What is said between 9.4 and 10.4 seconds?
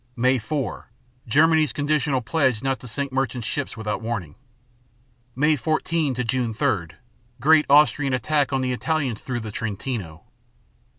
the Trentino.